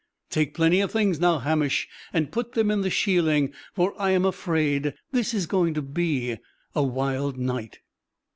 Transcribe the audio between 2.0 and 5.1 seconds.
and put them in the sheiling, for I am afraid